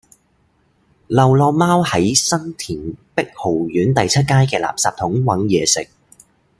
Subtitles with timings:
[1.09, 5.87] 流浪貓喺新田碧豪苑第七街嘅垃圾桶搵野食